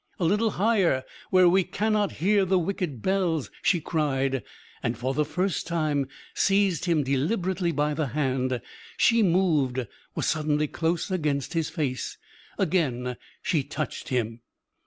[0.19, 4.41] "A little higher where we cannot hear the wicked bells," she cried,
[4.81, 8.61] and for the first time seized him deliberately by the hand.
[8.97, 9.85] She moved,
[10.15, 12.17] was suddenly close against his face.
[12.57, 14.41] Again she touched him.